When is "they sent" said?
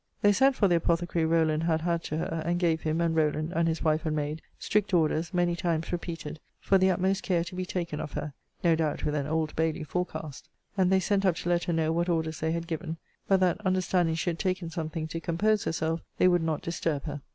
0.23-0.55, 10.91-11.23